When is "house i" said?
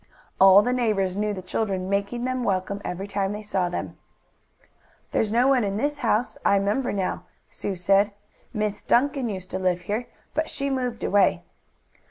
5.99-6.57